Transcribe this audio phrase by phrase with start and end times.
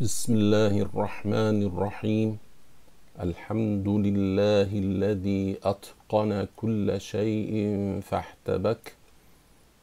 [0.00, 2.38] بسم الله الرحمن الرحيم
[3.20, 7.52] الحمد لله الذي أتقن كل شيء
[8.02, 8.94] فاحتبك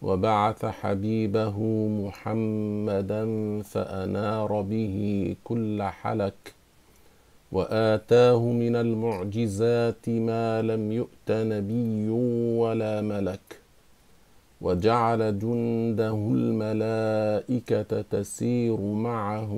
[0.02, 1.58] وبعث حبيبه
[2.04, 3.24] محمدا
[3.62, 4.96] فأنار به
[5.44, 6.54] كل حلك
[7.52, 12.10] وآتاه من المعجزات ما لم يؤت نبي
[12.60, 13.61] ولا ملك
[14.62, 19.54] وجعل جنده الملائكة تسير معه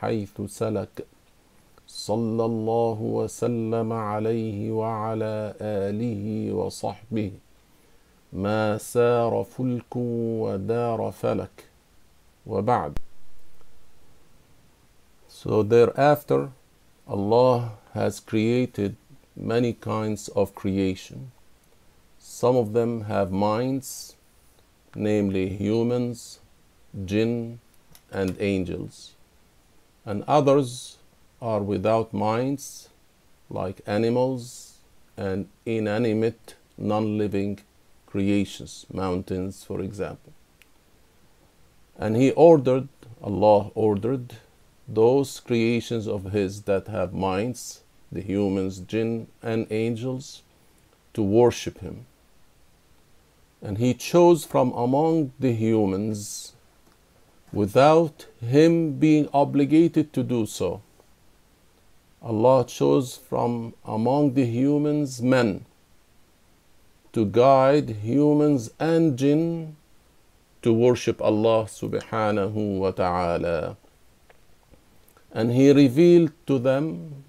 [0.00, 1.06] حيث سلك.
[1.86, 7.32] صلى الله وسلم عليه وعلى آله وصحبه.
[8.32, 11.64] ما سار فلك ودار فلك.
[12.46, 12.98] وبعد.
[15.28, 16.50] So thereafter
[17.06, 18.96] Allah has created
[19.36, 21.30] many kinds of creation.
[22.18, 24.16] Some of them have minds,
[24.94, 26.40] namely humans,
[27.04, 27.60] jinn,
[28.10, 29.14] and angels.
[30.04, 30.96] And others
[31.40, 32.88] are without minds,
[33.50, 34.78] like animals
[35.16, 37.60] and inanimate, non living
[38.06, 40.32] creations, mountains, for example.
[41.96, 42.88] And He ordered,
[43.22, 44.36] Allah ordered,
[44.86, 50.42] those creations of His that have minds, the humans, jinn, and angels,
[51.14, 52.06] to worship Him.
[53.60, 56.52] And He chose from among the humans
[57.52, 60.82] without Him being obligated to do so.
[62.22, 65.64] Allah chose from among the humans men
[67.12, 69.76] to guide humans and jinn
[70.62, 73.76] to worship Allah subhanahu wa ta'ala.
[75.32, 77.24] And He revealed to them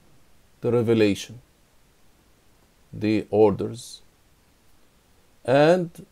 [0.62, 1.42] the revelation,
[2.92, 4.02] the orders,
[5.46, 6.06] and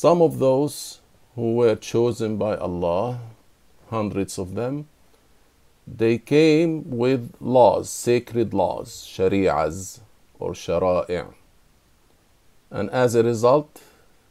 [0.00, 0.98] some of those
[1.34, 3.20] who were chosen by Allah,
[3.90, 4.88] hundreds of them,
[5.86, 10.00] they came with laws, sacred laws, shari'as
[10.38, 11.34] or shara'i'.
[12.70, 13.82] And as a result,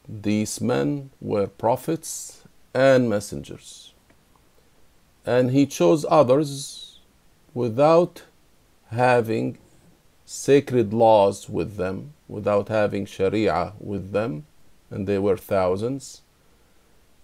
[0.07, 2.41] these men were prophets
[2.74, 3.94] and messengers.
[5.24, 6.97] And he chose others
[7.53, 8.24] without
[8.88, 9.59] having
[10.25, 14.47] sacred laws with them, without having sharia with them,
[14.90, 16.22] and they were thousands.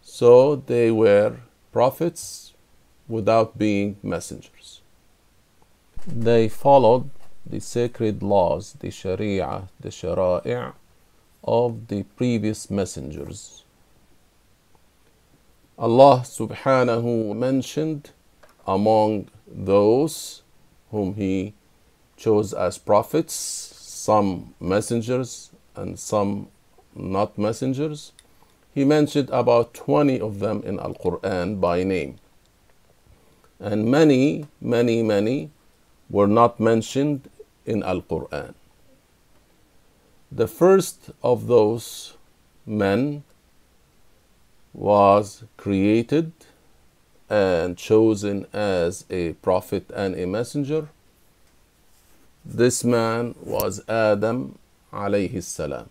[0.02, 1.38] So they were
[1.72, 2.54] prophets
[3.08, 4.82] without being messengers.
[6.08, 7.10] They followed
[7.46, 10.74] the sacred laws, the sharia, the shara'i'
[11.44, 13.64] of the previous messengers.
[15.78, 18.12] Allah subhanahu mentioned
[18.66, 20.42] among those
[20.92, 21.54] whom He
[22.18, 26.48] chose as prophets, some messengers and some
[26.96, 28.12] not messengers.
[28.74, 32.18] He mentioned about 20 of them in Al Quran by name.
[33.60, 35.52] And many, many, many
[36.10, 37.30] were not mentioned
[37.66, 38.54] in Al Quran.
[40.32, 42.18] The first of those
[42.66, 43.24] men
[44.74, 46.34] was created
[47.30, 50.90] and chosen as a prophet and a messenger.
[52.44, 54.60] This man was Adam
[54.92, 55.90] alayhi salam.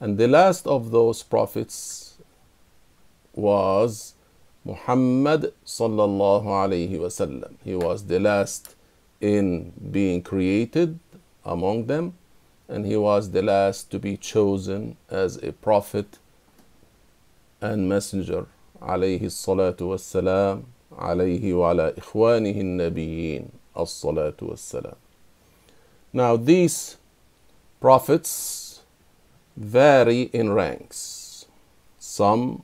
[0.00, 2.18] And the last of those prophets
[3.34, 4.14] was
[4.64, 7.54] Muhammad sallallahu alayhi wasallam.
[7.64, 8.74] He was the last
[9.20, 10.98] in being created
[11.44, 12.14] among them,
[12.68, 16.18] and he was the last to be chosen as a prophet
[17.60, 18.46] and messenger
[18.82, 20.62] عليه الصلاة والسلام
[20.98, 24.96] عليه وعلى إخوانه النبيين الصلاة والسلام
[26.12, 26.96] Now these
[27.80, 28.59] prophets
[29.55, 31.45] vary in ranks.
[31.99, 32.63] Some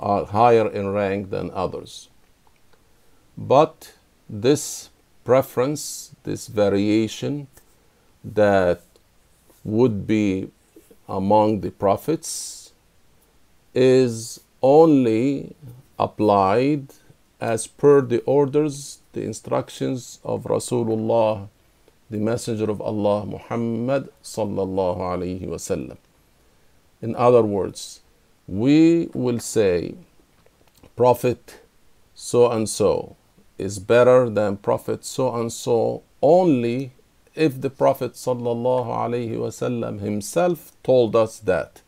[0.00, 2.08] are higher in rank than others.
[3.36, 3.94] But
[4.28, 4.90] this
[5.24, 7.48] preference, this variation
[8.24, 8.82] that
[9.64, 10.50] would be
[11.08, 12.72] among the prophets
[13.74, 15.54] is only
[15.98, 16.88] applied
[17.40, 21.48] as per the orders, the instructions of Rasulullah,
[22.10, 25.96] the Messenger of Allah, Muhammad sallallahu alayhi wasallam.
[27.02, 28.00] In other words,
[28.46, 29.96] we will say
[30.96, 31.60] Prophet
[32.14, 33.16] so and so
[33.58, 36.92] is better than Prophet so and so only
[37.34, 41.82] if the Prophet sallallahu alayhi wasallam himself told us that.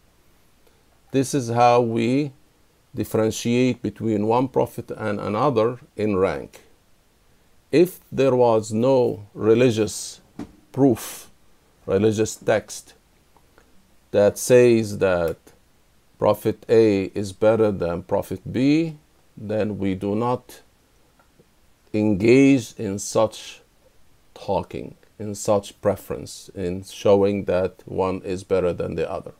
[1.12, 2.32] This is how we
[2.94, 6.62] differentiate between one prophet and another in rank.
[7.70, 10.20] If there was no religious
[10.72, 11.30] proof,
[11.86, 12.93] religious text
[14.14, 15.36] that says that
[16.20, 18.96] Prophet A is better than Prophet B,
[19.36, 20.60] then we do not
[21.92, 23.60] engage in such
[24.32, 29.32] talking, in such preference, in showing that one is better than the other.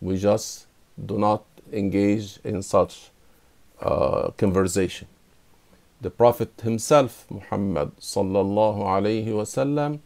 [0.00, 0.66] We just
[1.06, 3.10] do not engage in such
[3.80, 5.06] uh, conversation.
[6.00, 10.00] The Prophet himself, Muhammad sallallahu alaihi wasallam,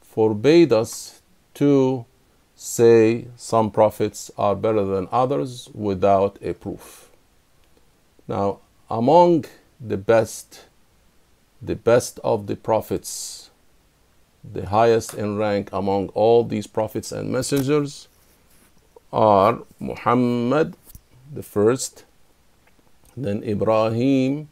[0.00, 1.22] forbade us
[1.54, 2.06] to
[2.60, 7.08] say some prophets are better than others without a proof.
[8.26, 8.58] Now,
[8.90, 9.44] among
[9.80, 10.64] the best,
[11.62, 13.50] the best of the prophets,
[14.42, 18.08] the highest in rank among all these prophets and messengers
[19.12, 20.74] are Muhammad,
[21.32, 22.04] the first,
[23.16, 24.48] then Ibrahim,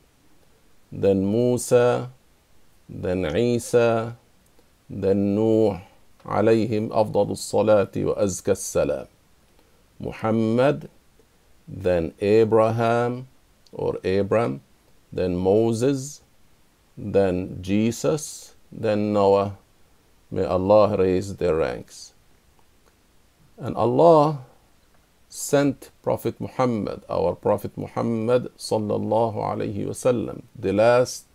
[0.93, 2.13] then Musa,
[2.89, 4.17] then Isa,
[4.89, 5.81] then Nuh,
[6.26, 9.08] عليهم أفضل الصلاة وأزكى السلام.
[10.00, 10.90] Muhammad,
[11.68, 13.28] then Abraham
[13.72, 14.62] or Abram,
[15.14, 16.22] then Moses,
[16.98, 19.58] then Jesus, then Noah.
[20.32, 22.14] May Allah raise their ranks.
[23.58, 24.40] And Allah
[25.28, 31.26] sent Prophet Muhammad, our Prophet Muhammad sallallahu alayhi wasallam, the last,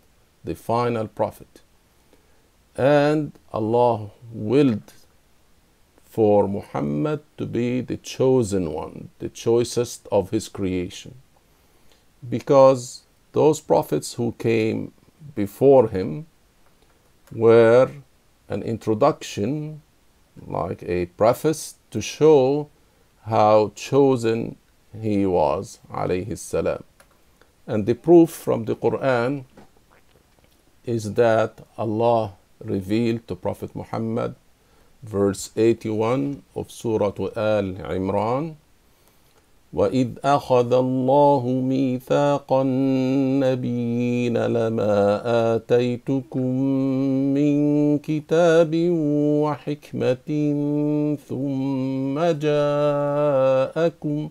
[0.43, 1.61] the final prophet.
[2.76, 4.92] And Allah willed
[6.04, 11.14] for Muhammad to be the chosen one, the choicest of his creation.
[12.28, 13.02] Because
[13.32, 14.92] those prophets who came
[15.34, 16.26] before him
[17.30, 17.90] were
[18.48, 19.82] an introduction,
[20.46, 22.68] like a preface, to show
[23.26, 24.56] how chosen
[25.00, 26.84] he was, alayhi salam.
[27.66, 29.44] And the proof from the Quran
[30.84, 34.34] is that Allah revealed to Prophet Muhammad,
[35.02, 38.56] verse 81 of Surah Al Imran.
[39.72, 45.22] وإذ أخذ الله ميثاق النبيين لما
[45.56, 46.46] آتيتكم
[47.34, 48.70] من كتاب
[49.42, 50.28] وحكمة
[51.28, 54.30] ثم جاءكم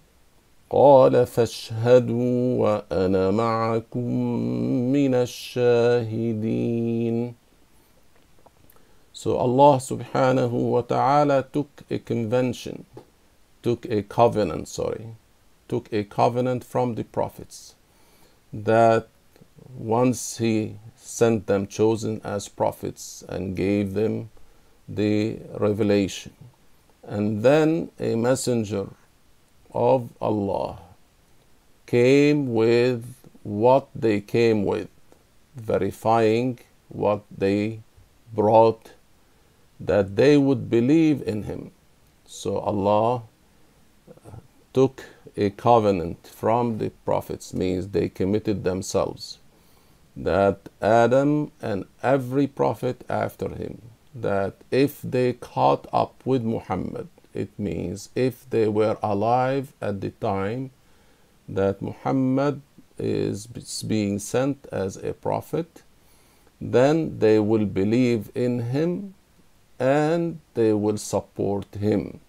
[0.71, 4.09] قال فاشهدوا وأنا معكم
[4.91, 6.55] من الشاهدين
[9.13, 12.85] So Allah subhanahu wa ta'ala took a convention,
[13.61, 15.15] took a covenant, sorry,
[15.67, 17.75] took a covenant from the prophets
[18.53, 19.09] that
[19.77, 24.29] once he sent them chosen as prophets and gave them
[24.87, 26.33] the revelation
[27.03, 28.87] and then a messenger
[29.73, 30.79] of Allah
[31.85, 34.87] came with what they came with
[35.55, 36.59] verifying
[36.89, 37.79] what they
[38.33, 38.91] brought
[39.79, 41.71] that they would believe in him.
[42.25, 43.23] So Allah
[44.09, 44.31] uh,
[44.73, 45.03] took
[45.35, 49.39] a covenant from the prophets means they committed themselves
[50.15, 53.81] that Adam and every prophet after him,
[54.13, 60.11] that if they caught up with Muhammad, it means if they were alive at the
[60.11, 60.71] time
[61.47, 62.61] that Muhammad
[62.97, 63.47] is
[63.87, 65.83] being sent as a prophet,
[66.59, 69.13] then they will believe in him
[69.79, 72.19] and they will support him.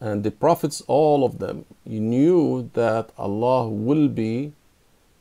[0.00, 4.52] And the prophets, all of them, knew that Allah will be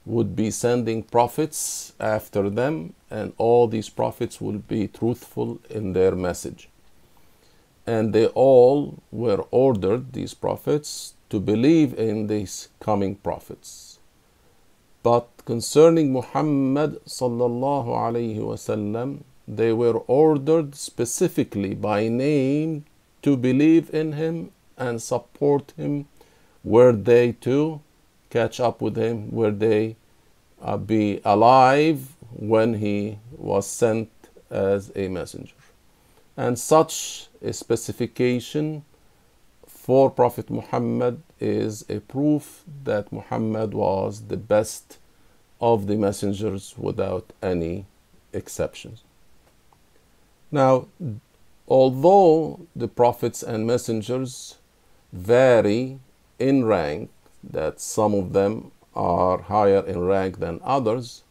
[0.06, 6.16] would be sending prophets after them, and all these prophets will be truthful in their
[6.16, 6.70] message.
[7.88, 14.00] And they all were ordered, these prophets, to believe in these coming prophets.
[15.04, 22.86] But concerning Muhammad sallallahu they were ordered specifically by name
[23.22, 26.08] to believe in him and support him
[26.66, 27.80] were they to
[28.32, 29.32] catch up with him?
[29.32, 29.96] Were they
[30.62, 34.10] uh, be alive when he was sent
[34.50, 35.54] as a messenger?
[36.36, 38.84] And such specification
[39.66, 44.98] for Prophet Muhammad is a proof that Muhammad was the best
[45.62, 47.86] of the messengers without any
[48.34, 49.04] exceptions.
[50.52, 50.88] Now,
[51.68, 54.58] although the prophets and messengers
[55.12, 56.00] vary
[56.40, 57.10] in rank,
[57.44, 61.24] that some of them are higher in rank than others.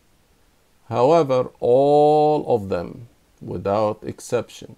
[0.88, 3.08] However, all of them
[3.40, 4.76] without exception,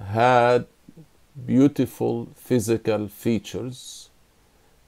[0.00, 0.66] had
[1.46, 4.10] beautiful physical features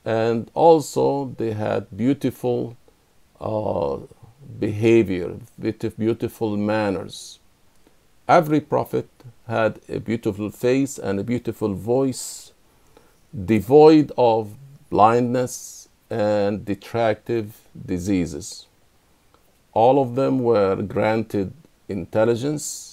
[0.04, 2.76] and also they had beautiful
[3.40, 3.98] uh,
[4.58, 5.36] behavior,
[5.98, 7.38] beautiful manners.
[8.28, 9.08] Every prophet
[9.46, 12.52] had a beautiful face and a beautiful voice,
[13.44, 14.54] devoid of
[14.88, 18.66] blindness and detractive diseases.
[19.72, 21.52] All of them were granted
[21.88, 22.89] intelligence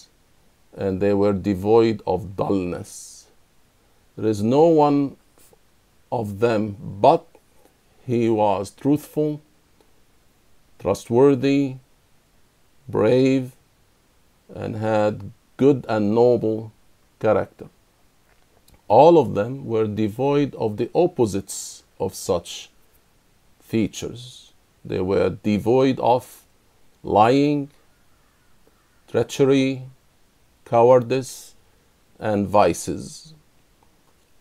[0.78, 3.28] and they were devoid of dullness.
[4.16, 5.18] There is no one
[6.12, 7.26] of them but
[8.06, 9.42] he was truthful,
[10.80, 11.76] trustworthy,
[12.88, 13.52] brave,
[14.54, 16.72] and had good and noble
[17.20, 17.68] character.
[18.88, 22.70] All of them were devoid of the opposites of such
[23.60, 24.54] features.
[24.86, 26.46] They were devoid of
[27.04, 27.70] lying,
[29.10, 29.84] treachery,
[30.68, 31.56] cowardice,
[32.20, 33.34] and vices.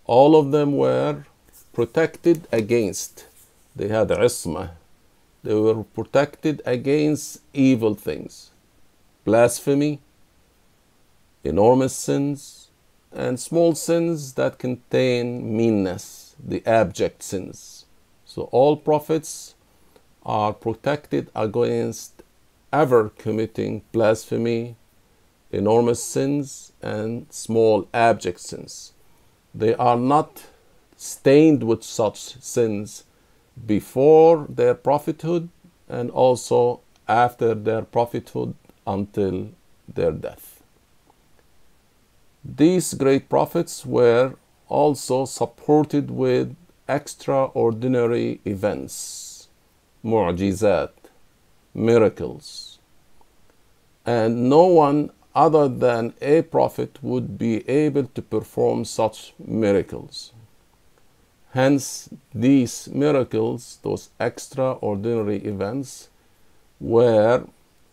[0.06, 1.24] All of them were
[1.72, 3.26] protected against.
[3.76, 4.70] They had isma.
[5.44, 8.50] They were protected against evil things,
[9.24, 10.00] blasphemy,
[11.44, 12.70] enormous sins,
[13.12, 17.86] and small sins that contain meanness, the abject sins.
[18.24, 19.54] So all prophets
[20.24, 22.22] are protected against
[22.72, 24.76] ever committing blasphemy,
[25.50, 28.92] enormous sins, and small abject sins.
[29.54, 30.44] They are not
[30.96, 33.04] stained with such sins
[33.66, 35.48] before their prophethood
[35.88, 38.54] and also after their prophethood
[38.86, 39.50] until
[39.88, 40.62] their death.
[42.44, 44.34] These great prophets were
[44.68, 46.54] also supported with
[46.88, 49.48] extraordinary events,
[50.04, 50.90] mu'jizat,
[51.74, 52.78] miracles.
[54.04, 60.32] And no one other than a prophet would be able to perform such miracles.
[61.50, 66.08] Hence, these miracles, those extraordinary events,
[66.80, 67.44] were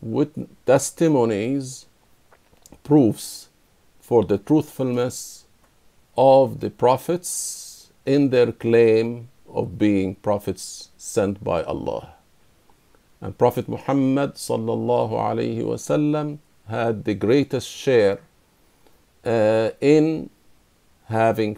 [0.01, 0.31] with
[0.65, 1.85] testimonies,
[2.83, 3.49] proofs
[3.99, 5.45] for the truthfulness
[6.17, 12.13] of the prophets in their claim of being prophets sent by Allah.
[13.21, 18.19] And Prophet Muhammad sallallahu alaihi wasallam had the greatest share
[19.25, 20.29] uh, in
[21.05, 21.57] having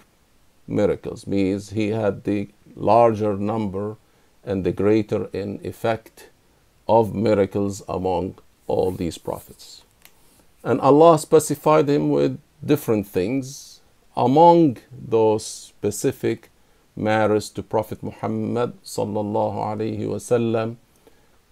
[0.67, 3.97] miracles means he had the larger number
[4.43, 6.29] and the greater in effect
[6.87, 8.35] of miracles among
[8.67, 9.83] all these prophets.
[10.63, 13.81] And Allah specified him with different things.
[14.15, 16.49] Among those specific
[16.95, 20.77] matters to Prophet Muhammad sallallahu alaihi wasallam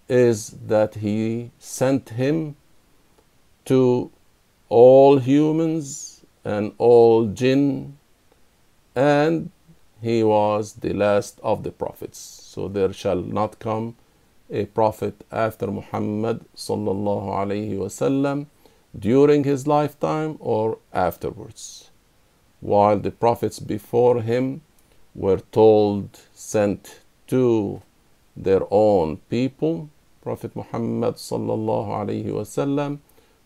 [0.08, 2.56] is that he sent him
[3.66, 4.10] to
[4.68, 7.96] all humans and all jinn
[8.94, 9.50] and
[10.00, 12.18] he was the last of the prophets.
[12.18, 13.96] So there shall not come
[14.50, 18.46] a prophet after Muhammad sallallahu alaihi wasallam
[18.98, 21.90] during his lifetime or afterwards.
[22.60, 24.60] While the prophets before him
[25.14, 27.82] were told, sent to
[28.36, 29.88] their own people,
[30.22, 32.98] Prophet Muhammad sallallahu alaihi wasallam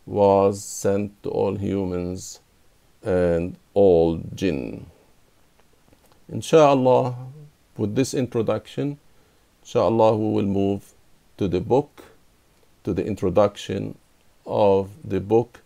[0.09, 2.41] was sent to all humans
[3.03, 4.87] and all jinn.
[6.31, 7.15] Inshallah,
[7.77, 8.99] with this introduction,
[9.63, 10.95] inshallah, we will move
[11.37, 12.05] to the book,
[12.85, 13.99] to the introduction
[14.47, 15.61] of the book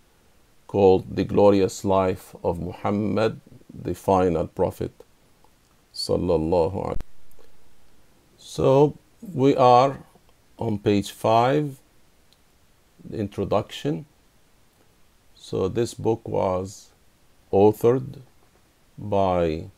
[0.67, 3.41] called The Glorious Life of Muhammad,
[3.73, 4.93] the Final Prophet.
[5.95, 6.97] Sallallahu
[8.39, 9.99] So, we are
[10.59, 11.79] on page 5,
[13.09, 14.07] the introduction.
[15.42, 16.90] So, this book was
[17.52, 18.22] authored
[18.98, 19.70] by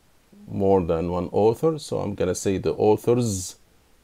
[0.48, 3.56] more than one author, so I'm going to say the authors,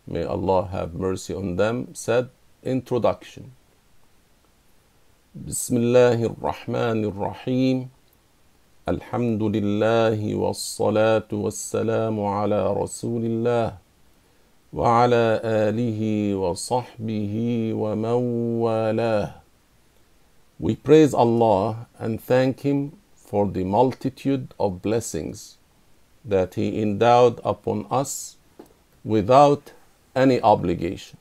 [0.07, 2.28] may Allah have mercy on them, said
[2.62, 3.52] introduction.
[5.37, 7.88] بسم الله الرحمن الرحيم
[8.88, 13.76] الحمد لله والصلاة والسلام على رسول الله
[14.73, 16.00] وعلى آله
[16.35, 17.35] وصحبه
[17.75, 18.19] ومن
[18.64, 19.39] والاه
[20.62, 25.58] we praise Allah and thank Him for the multitude of blessings
[26.24, 28.38] that He endowed upon us
[29.03, 29.72] without
[30.15, 31.18] any obligation.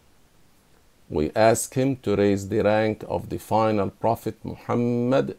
[1.08, 5.38] We ask Him to raise the rank of the final Prophet Muhammad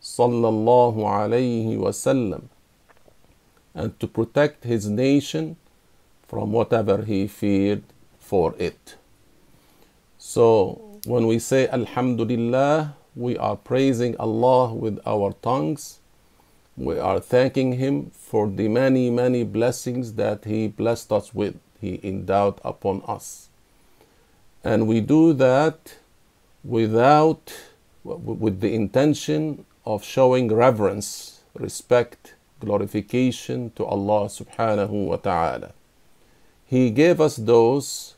[0.00, 2.44] sallallahu alayhi wasallam
[3.74, 5.56] and to protect his nation
[6.28, 7.82] from whatever he feared
[8.20, 8.96] for it.
[10.16, 16.00] So when we say Alhamdulillah, we are praising Allah with our tongues.
[16.76, 22.00] We are thanking Him for the many, many blessings that He blessed us with, He
[22.02, 23.48] endowed upon us.
[24.64, 25.96] And we do that
[26.64, 27.52] without,
[28.04, 35.72] with the intention of showing reverence, respect, glorification to Allah subhanahu wa ta'ala.
[36.64, 38.14] He gave us those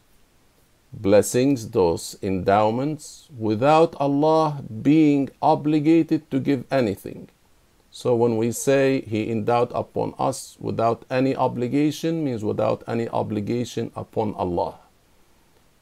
[1.00, 7.28] blessings, those endowments, without Allah being obligated to give anything.
[7.90, 13.92] So when we say He endowed upon us without any obligation, means without any obligation
[13.94, 14.78] upon Allah.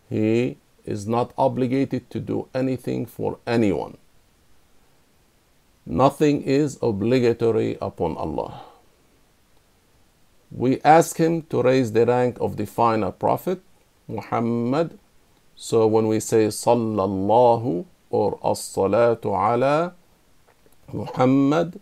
[0.08, 3.96] He is not obligated to do anything for anyone.
[5.86, 8.62] Nothing is obligatory upon Allah.
[10.50, 13.62] We ask Him to raise the rank of the final Prophet,
[14.06, 14.98] Muhammad.
[15.62, 19.94] So when we say Sallallahu or As-Salatu ala
[20.92, 21.80] Muhammad,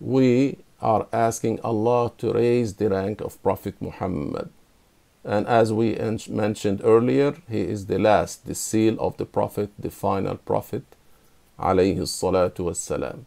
[0.00, 4.48] we are asking Allah to raise the rank of Prophet Muhammad.
[5.22, 5.96] And as we
[6.30, 10.84] mentioned earlier, he is the last, the seal of the Prophet, the final Prophet,
[11.58, 13.26] alayhi salatu wassalam.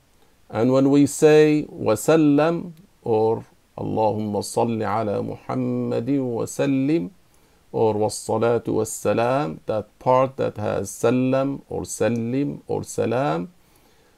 [0.49, 2.71] And when we say wasallam
[3.03, 3.45] or
[3.77, 7.11] Allahumma salli ala Muhammadin wasallim
[7.72, 13.50] or wassalatu wassalam, that part that has salam or sallim or salam,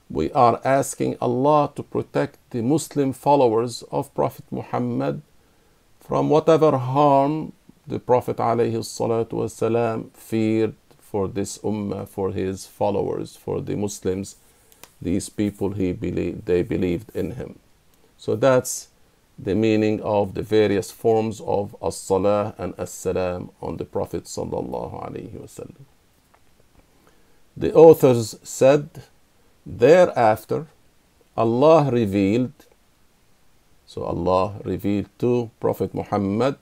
[0.08, 5.22] we are asking Allah to protect the Muslim followers of Prophet Muhammad
[6.00, 7.52] from whatever harm
[7.86, 14.36] the Prophet والسلام, feared for this ummah, for his followers, for the Muslims,
[15.02, 17.58] these people he believed, they believed in him.
[18.16, 18.88] So that's
[19.37, 25.71] the meaning of the various forms of as-salah and as-salam on the Prophet sallallahu.
[27.57, 29.03] The authors said,
[29.65, 30.67] thereafter,
[31.37, 32.53] Allah revealed,
[33.85, 36.57] so Allah revealed to Prophet Muhammad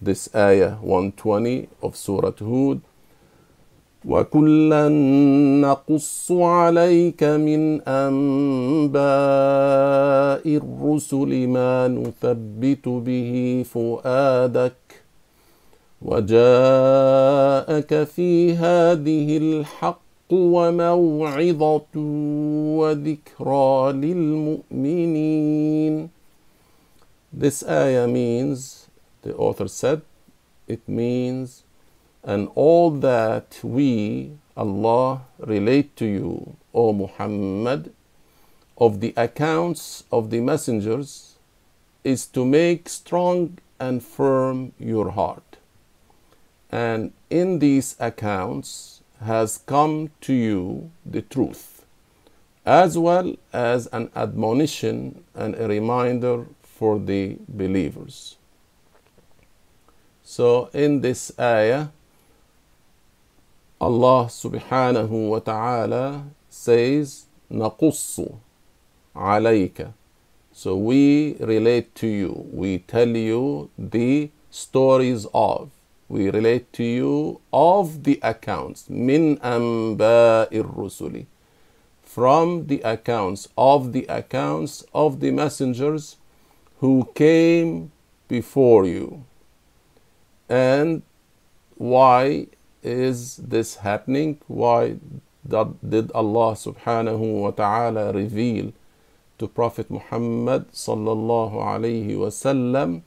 [0.00, 2.82] this ayah 120 of Surah Hud.
[4.08, 4.88] وكلا
[5.62, 9.02] نقص عليك من أنباء
[10.46, 14.72] الرسل ما نثبت به فؤادك
[16.02, 19.98] وجاءك في هذه الحق
[20.32, 21.96] وموعظة
[22.78, 26.08] وذكرى للمؤمنين.
[27.32, 28.88] This ayah means
[29.22, 30.02] the author said,
[30.68, 31.62] it means,
[32.24, 37.92] and all that we, Allah, relate to you, O Muhammad,
[38.78, 41.36] of the accounts of the messengers,
[42.04, 45.56] is to make strong and firm your heart.
[46.70, 51.84] And in these accounts has come to you the truth,
[52.64, 58.36] as well as an admonition and a reminder for the believers.
[60.24, 61.88] So in this ayah,
[63.81, 68.37] Allah subhanahu wa ta'ala says, نقص
[69.15, 69.93] عليك.
[70.51, 75.69] So we relate to you, we tell you the stories of,
[76.09, 81.27] we relate to you of the accounts, min أنباء الرسل,
[82.03, 86.17] from the accounts of the accounts of the messengers
[86.79, 87.91] who came
[88.27, 89.23] before you.
[90.49, 91.03] And
[91.75, 92.47] why
[92.82, 94.38] is this happening?
[94.46, 94.96] Why
[95.46, 98.72] did Allah subhanahu wa ta'ala reveal
[99.38, 103.02] to Prophet Muhammad sallallahu alayhi wasallam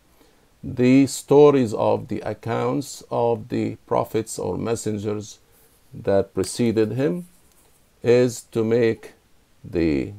[0.64, 5.40] the stories of the accounts of the prophets or messengers
[5.94, 7.28] that preceded him
[8.04, 9.14] is to make
[9.64, 10.12] the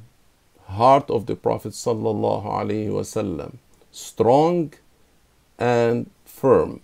[0.69, 3.57] heart of the Prophet sallallahu alayhi wasallam
[3.90, 4.73] strong
[5.59, 6.81] and firm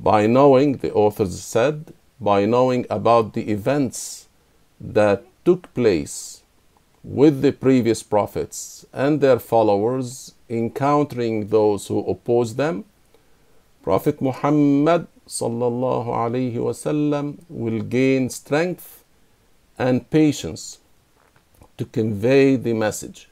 [0.00, 4.28] by knowing, the authors said, by knowing about the events
[4.80, 6.42] that took place
[7.04, 12.84] with the previous prophets and their followers encountering those who opposed them,
[13.82, 19.04] Prophet Muhammad sallallahu alaihi wasallam will gain strength
[19.78, 20.78] and patience
[21.76, 23.28] to convey the message.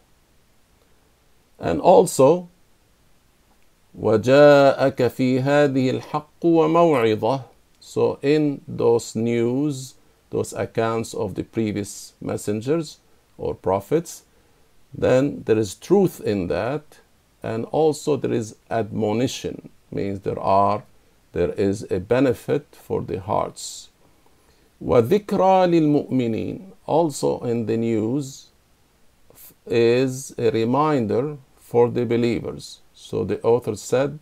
[1.59, 2.49] And also
[3.99, 7.41] وجاءك في هذه الحق وموعظة
[7.81, 9.95] So in those news,
[10.31, 12.99] those accounts of the previous messengers
[13.39, 14.25] or prophets,
[14.93, 16.99] then there is truth in that,
[17.43, 20.83] and also there is admonition, means there are
[21.33, 23.89] there is a benefit for the hearts.
[24.83, 28.47] وذكرى للمؤمنين also in the news
[29.67, 32.81] is a reminder for the believers.
[33.11, 34.21] So the author said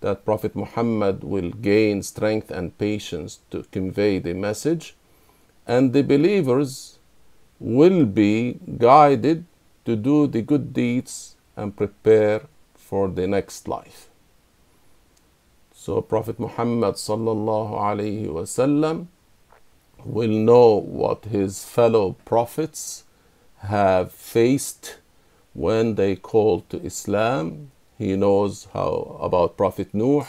[0.00, 4.94] that Prophet Muhammad will gain strength and patience to convey the message,
[5.66, 7.00] and the believers
[7.58, 9.44] will be guided
[9.86, 12.42] to do the good deeds and prepare
[12.76, 14.08] for the next life.
[15.72, 19.08] So Prophet Muhammad sallallahu alaihi wasallam
[20.04, 23.02] will know what his fellow prophets
[23.66, 24.98] have faced
[25.54, 27.72] when they called to Islam.
[27.98, 30.24] He knows how about Prophet Nuh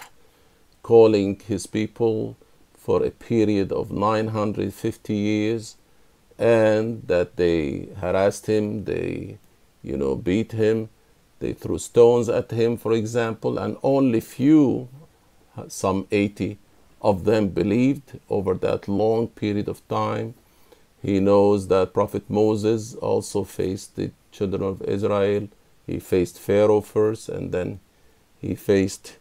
[0.81, 2.35] calling his people
[2.75, 5.77] for a period of 950 years
[6.39, 9.37] and that they harassed him, they
[9.83, 10.89] you know beat him,
[11.39, 14.89] they threw stones at him for example and only few
[15.67, 16.57] some 80
[17.01, 20.33] of them believed over that long period of time.
[21.01, 25.47] He knows that Prophet Moses also faced the children of Israel.
[25.89, 27.79] He faced Pharaoh first, and then
[28.39, 29.17] he faced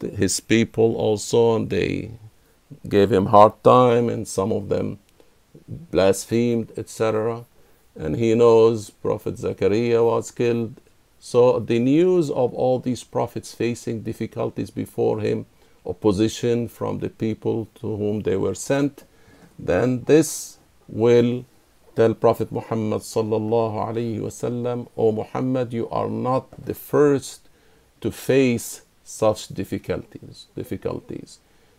[0.00, 2.10] his people also, and they
[2.88, 4.98] gave him hard time, and some of them
[5.68, 7.44] blasphemed, etc.
[7.94, 10.80] And he knows Prophet Zechariah was killed.
[11.20, 15.46] So the news of all these prophets facing difficulties before him
[15.86, 19.04] opposition from the people to whom they were sent,
[19.56, 21.44] then this will
[21.94, 27.48] tell Prophet Muhammad sallallahu alaihi wasallam, O Muhammad, you are not the first
[28.00, 30.46] to face such difficulties.
[30.56, 31.38] Difficulties.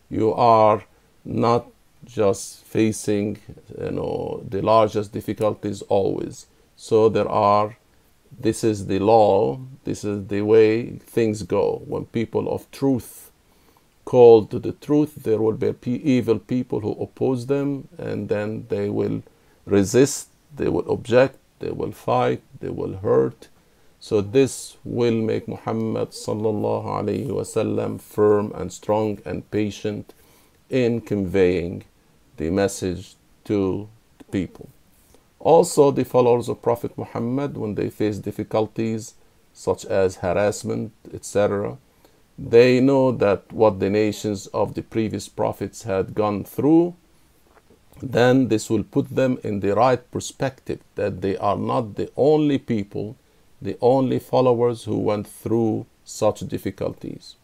[0.10, 0.84] You are
[1.26, 1.68] not
[2.06, 3.40] just facing,
[3.80, 6.48] you know, the largest difficulties always.
[6.76, 7.78] So there are.
[8.40, 9.60] This is the law.
[9.84, 13.32] This is the way things go when people of truth
[14.06, 18.90] call to the truth, there will be evil people who oppose them, and then they
[18.90, 19.24] will
[19.66, 23.48] resist, they will object, they will fight, they will hurt.
[24.00, 30.14] So this will make Muhammad sallallahu alaihi wasallam firm and strong and patient
[30.70, 31.86] in conveying
[32.38, 34.70] the message to the people.
[35.40, 39.14] Also, the followers of Prophet Muhammad, when they face difficulties
[39.54, 41.78] such as harassment, etc.,
[42.38, 46.96] they know that what the nations of the previous prophets had gone through,
[48.12, 52.58] then this will put them in the right perspective that they are not the only
[52.58, 53.16] people,
[53.62, 57.36] the only followers who went through such difficulties.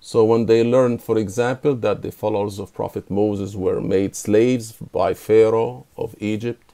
[0.00, 4.72] So when they learn, for example, that the followers of Prophet Moses were made slaves
[4.72, 6.72] by Pharaoh of Egypt,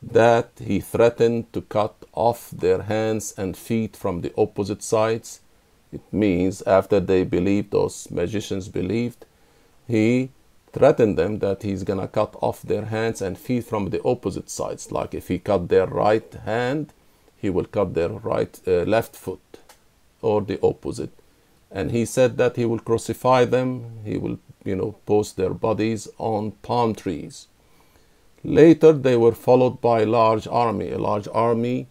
[0.00, 5.40] that he threatened to cut off their hands and feet from the opposite sides,
[5.92, 9.26] it means after they believed, those magicians believed,
[9.86, 10.30] he
[10.72, 14.90] threatened them that he's gonna cut off their hands and feet from the opposite sides.
[14.90, 16.92] Like if he cut their right hand,
[17.36, 19.58] he will cut their right uh, left foot
[20.20, 21.12] or the opposite.
[21.70, 24.00] And he said that he will crucify them.
[24.04, 27.48] He will, you know, post their bodies on palm trees.
[28.44, 30.90] Later, they were followed by a large army.
[30.90, 31.86] A large army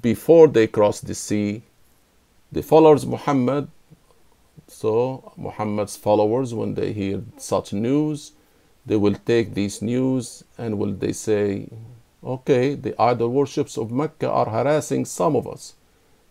[0.00, 1.62] before they crossed the sea
[2.52, 3.68] the followers of Muhammad,
[4.82, 8.32] so Muhammad's followers, when they hear such news,
[8.84, 11.68] they will take these news and will they say,
[12.24, 15.74] okay, the idol worships of Mecca are harassing some of us.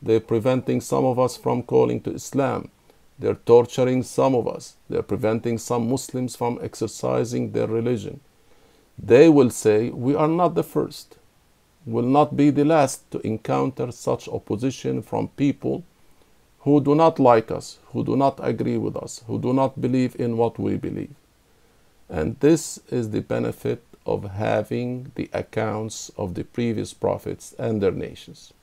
[0.02, 2.70] They're preventing some of us from calling to Islam.
[3.18, 4.76] They're torturing some of us.
[4.90, 8.20] They're preventing some Muslims from exercising their religion.
[8.98, 11.18] They will say, we are not the first,
[11.86, 15.86] will not be the last to encounter such opposition from people
[16.62, 20.16] who do not like us, who do not agree with us, who do not believe
[20.20, 21.16] in what we believe.
[22.08, 27.92] And this is the benefit of having the accounts of the previous prophets and their
[27.92, 28.54] nations.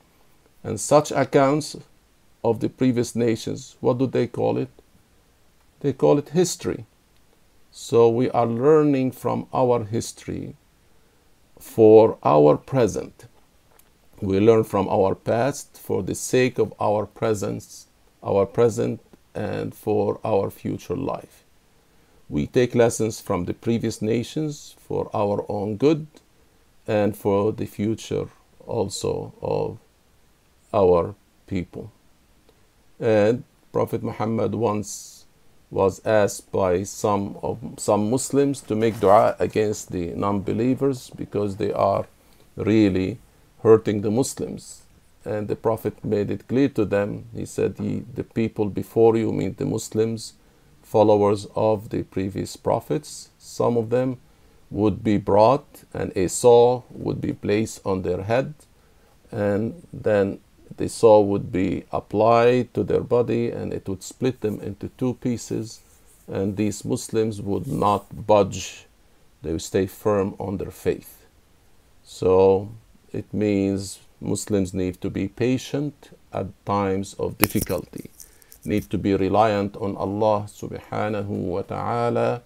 [0.62, 1.76] And such accounts
[2.44, 4.68] of the previous nations, what do they call it?
[5.80, 6.87] They call it history.
[7.72, 10.54] So we are learning from our history
[11.58, 13.26] for our present.
[14.20, 17.87] We learn from our past for the sake of our present
[18.22, 19.00] our present,
[19.35, 21.44] and for our future life.
[22.28, 26.07] We take lessons from the previous nations for our own good
[26.87, 28.28] and for the future
[28.66, 29.78] also of
[30.74, 31.14] our
[31.46, 31.90] people.
[33.00, 35.24] And Prophet Muhammad once
[35.70, 41.72] was asked by some of some Muslims to make dua against the non-believers because they
[41.72, 42.07] are
[42.57, 43.18] really
[43.62, 44.83] hurting the Muslims
[45.28, 47.26] and the Prophet made it clear to them.
[47.34, 50.34] He said, The people before you mean the Muslims,
[50.82, 53.28] followers of the previous prophets.
[53.38, 54.18] Some of them
[54.70, 58.54] would be brought and a saw would be placed on their head
[59.30, 60.40] and then
[60.76, 65.14] the saw would be applied to their body and it would split them into two
[65.14, 65.80] pieces
[66.26, 68.86] and these muslims would not budge
[69.42, 71.24] they would stay firm on their faith
[72.04, 72.68] so
[73.12, 78.11] it means muslims need to be patient at times of difficulty
[78.64, 82.42] need to be reliant on allah subhanahu wa ta'ala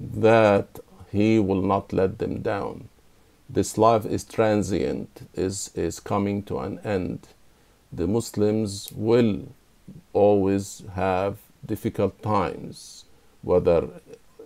[0.00, 0.78] that
[1.10, 2.88] he will not let them down.
[3.48, 7.28] This life is transient, is, is coming to an end.
[7.92, 9.48] The Muslims will
[10.12, 13.06] always have difficult times,
[13.42, 13.88] whether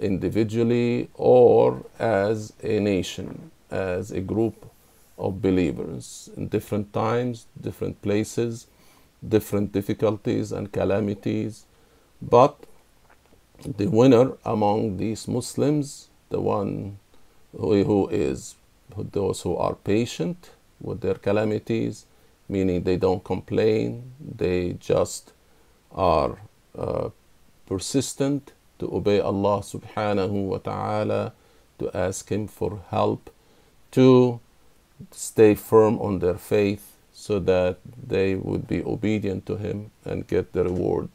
[0.01, 4.71] individually or as a nation, as a group
[5.23, 6.29] of believers.
[6.37, 8.67] In different times, different places,
[9.27, 11.65] different difficulties and calamities.
[12.21, 12.57] But
[13.65, 16.99] the winner among these Muslims the one
[17.53, 18.57] who is
[18.97, 22.07] those who are patient with their calamities,
[22.49, 25.33] meaning they don't complain, they just
[25.93, 26.39] are
[26.77, 27.11] uh,
[27.67, 31.33] persistent to obey Allah subhanahu wa ta'ala,
[31.79, 33.31] to ask Him for help,
[33.93, 34.41] to
[35.11, 40.53] stay firm on their faith so that they would be obedient to Him and get
[40.53, 41.09] the reward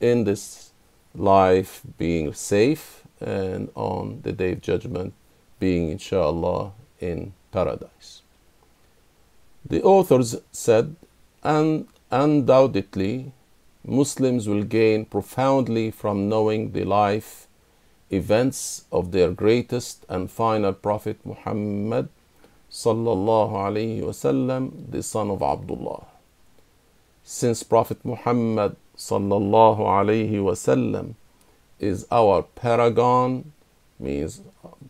[0.00, 0.70] in this
[1.14, 5.14] life being safe and on the day of judgment
[5.58, 8.22] being inshallah in paradise.
[9.64, 10.96] The authors said,
[11.42, 13.32] and undoubtedly
[13.84, 17.46] Muslims will gain profoundly from knowing the life
[18.10, 22.08] events of their greatest and final prophet Muhammad
[22.70, 26.04] sallallahu alaihi wasallam the son of Abdullah
[27.22, 31.14] since prophet Muhammad sallallahu alaihi wasallam
[31.78, 33.52] is our paragon,
[33.98, 34.40] means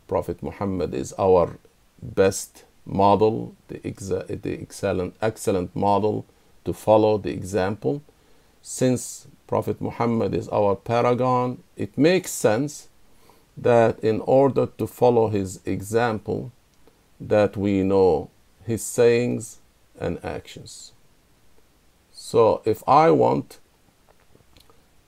[0.06, 1.58] Prophet Muhammad is our
[2.00, 6.24] best model, the, exa- the excellent, excellent model
[6.64, 8.02] to follow the example.
[8.62, 12.88] Since Prophet Muhammad is our paragon, it makes sense
[13.56, 16.52] that in order to follow his example,
[17.20, 18.31] that we know
[18.64, 19.59] his sayings
[19.98, 20.92] and actions.
[22.12, 23.59] So if I want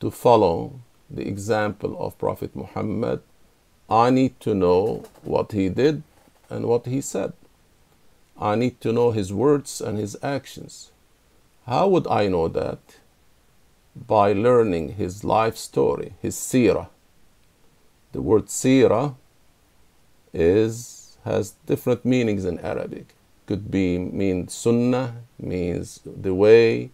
[0.01, 3.21] to follow the example of Prophet Muhammad,
[3.91, 6.03] I need to know what he did
[6.51, 7.33] and what he said.
[8.39, 10.93] I need to know his words and his actions.
[11.67, 12.79] How would I know that?
[13.97, 16.89] By learning his life story, his seerah.
[18.13, 19.17] The word seerah
[20.33, 23.16] is has different meanings in Arabic.
[23.46, 26.92] Could be mean sunnah, means the way.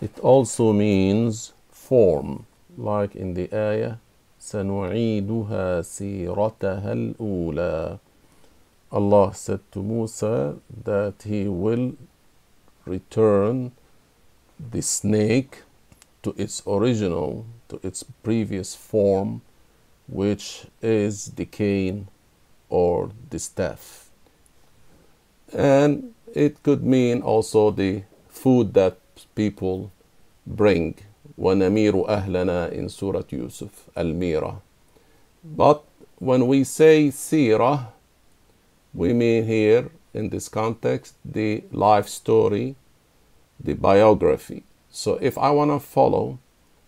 [0.00, 2.46] It also means form
[2.76, 3.96] like in the ayah
[4.40, 7.98] سنعيدها سيرتها الأولى
[8.92, 11.96] Allah said to Musa that he will
[12.84, 13.72] return
[14.58, 15.62] the snake
[16.22, 19.42] to its original, to its previous form,
[20.06, 22.06] which is the cane
[22.70, 24.10] or the staff.
[25.52, 28.98] And it could mean also the food that
[29.34, 29.92] people
[30.46, 30.94] bring
[31.38, 34.62] ونمير أهلنا in Surah Yusuf, Al-Mira.
[35.44, 35.84] But
[36.18, 37.88] when we say seerah,
[38.94, 42.74] we mean here in this context the life story,
[43.60, 44.64] the biography.
[44.90, 46.38] So if I want to follow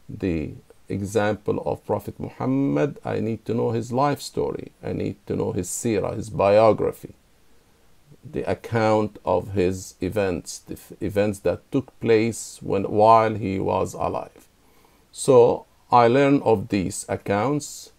[0.09, 0.55] the
[0.90, 4.72] example of Prophet Muhammad, I need to know his life story.
[4.84, 7.16] I need to know his seerah, his biography
[8.24, 14.48] the account of his events, the events that took place when while he was alive.
[15.12, 17.92] So I learn of these accounts,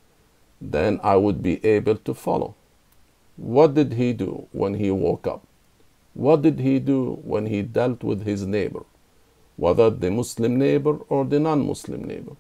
[0.60, 2.54] then I would be able to follow.
[3.36, 5.46] What did he do when he woke up?
[6.14, 8.84] What did he do when he dealt with his neighbor,
[9.56, 12.36] whether the Muslim neighbor or the non Muslim neighbor?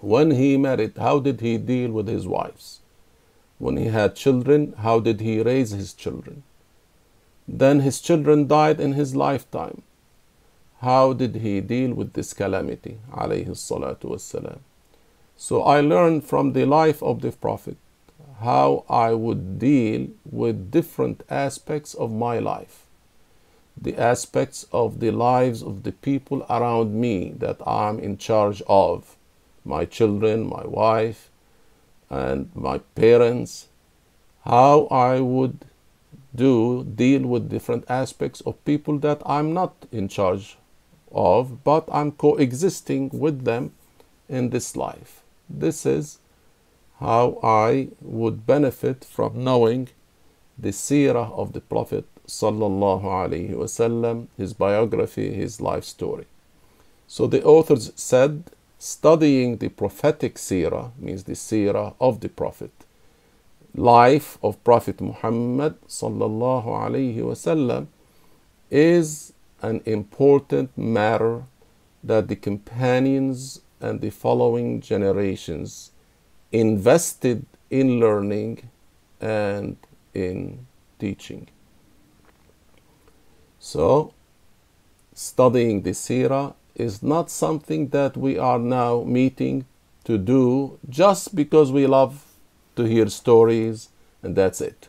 [0.00, 2.80] When he married, how did he deal with his wives?
[3.58, 6.42] When he had children, how did he raise his children?
[7.48, 9.82] Then his children died in his lifetime.
[10.80, 12.98] How did he deal with this calamity?
[15.36, 17.76] So I learned from the life of the Prophet
[18.40, 22.84] how I would deal with different aspects of my life,
[23.80, 29.15] the aspects of the lives of the people around me that I'm in charge of
[29.66, 31.30] my children, my wife,
[32.08, 33.68] and my parents,
[34.44, 35.64] how I would
[36.34, 40.56] do deal with different aspects of people that I'm not in charge
[41.10, 43.72] of, but I'm coexisting with them
[44.28, 45.22] in this life.
[45.48, 46.18] This is
[47.00, 49.88] how I would benefit from knowing
[50.58, 56.26] the seerah of the Prophet sallallahu alaihi wasallam, his biography, his life story.
[57.06, 62.72] So the authors said, studying the prophetic seerah means the seerah of the Prophet,
[63.74, 67.88] life of Prophet Muhammad sallallahu alaihi wasallam,
[68.70, 71.44] is an important matter
[72.02, 75.92] that the companions and the following generations
[76.52, 78.68] invested in learning
[79.20, 79.76] and
[80.14, 80.66] in
[80.98, 81.48] teaching.
[83.58, 84.12] So,
[85.14, 89.64] studying the Sirah is not something that we are now meeting
[90.04, 92.24] to do just because we love
[92.76, 93.88] to hear stories
[94.22, 94.88] and that's it.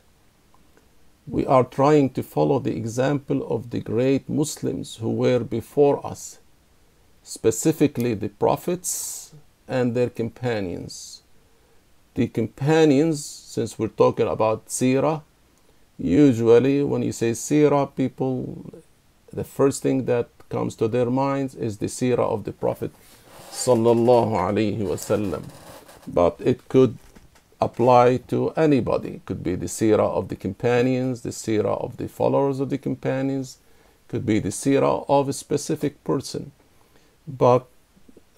[1.26, 6.40] We are trying to follow the example of the great Muslims who were before us,
[7.24, 9.34] specifically the prophets
[9.68, 11.22] and their companions.
[12.16, 15.22] The companions, since we're talking about Sirah,
[15.98, 18.74] usually when you say Sirah, people,
[19.32, 22.92] the first thing that comes to their minds is the Sirah of the Prophet
[23.52, 25.44] sallallahu alaihi wasallam.
[26.08, 26.98] But it could
[27.60, 29.16] apply to anybody.
[29.16, 32.78] It could be the Sirah of the companions, the Sirah of the followers of the
[32.78, 33.58] companions,
[34.08, 36.52] could be the Sirah of a specific person.
[37.28, 37.68] But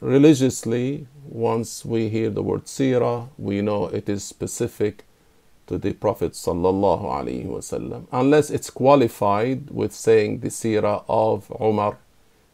[0.01, 5.03] religiously, once we hear the word Sirah, we know it is specific
[5.69, 11.99] to the Prophet sallallahu alaihi wasallam, unless it's qualified with saying the Sirah of Umar,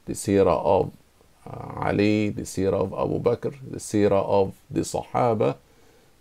[0.05, 0.91] the Sirah of
[1.49, 5.55] uh, Ali, the Sirah of Abu Bakr, the Sirah of the Sahaba,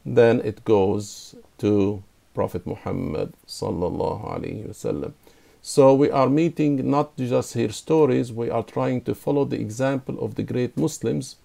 [0.06, 5.14] then it goes to Prophet Muhammad sallallahu alaihi wasallam.
[5.62, 10.24] So we are meeting not just hear stories, we are trying to follow the example
[10.24, 11.36] of the great Muslims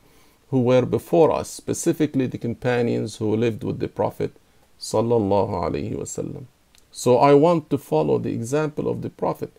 [0.49, 4.38] who were before us, specifically the companions who lived with the Prophet
[4.79, 6.45] sallallahu wasallam.
[6.91, 9.51] So I want to follow the example of the Prophet.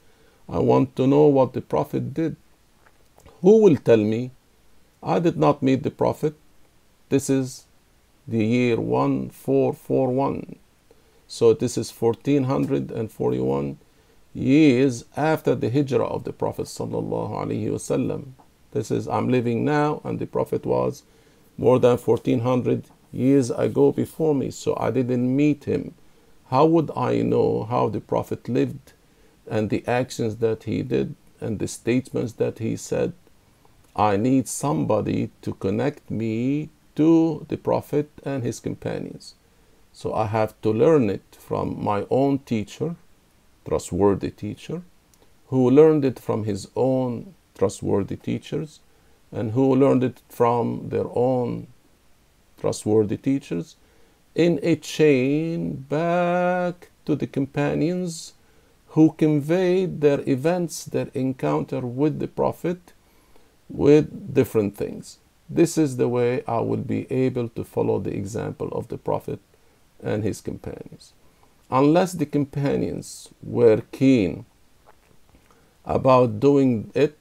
[0.48, 2.37] I want to know what the Prophet did.
[3.42, 4.33] Who will tell me?
[5.02, 6.35] I did not meet the Prophet.
[7.09, 7.64] This is
[8.26, 10.56] the year 1441.
[11.26, 13.78] So this is 1441
[14.35, 18.33] years after the hijrah of the Prophet sallallahu alaihi wasallam.
[18.72, 21.02] This is I'm living now, and the Prophet was
[21.59, 25.94] more than 1400 years ago before me, so I didn't meet him.
[26.49, 28.92] How would I know how the Prophet lived
[29.46, 33.12] and the actions that he did and the statements that he said?
[33.96, 39.35] I need somebody to connect me to the Prophet and his companions.
[39.92, 42.96] So I have to learn it from my own teacher,
[43.66, 44.83] trustworthy teacher,
[45.49, 48.81] who learned it from his own trustworthy teachers,
[49.33, 51.66] and who learned it from their own
[52.61, 53.77] trustworthy teachers,
[54.35, 58.35] in a chain back to the companions
[58.88, 62.92] who conveyed their events, their encounter with the Prophet
[63.68, 65.18] with different things.
[65.49, 69.40] This is the way I will be able to follow the example of the Prophet
[70.03, 71.12] and his companions.
[71.70, 74.44] Unless the companions were keen
[75.85, 77.16] about doing it,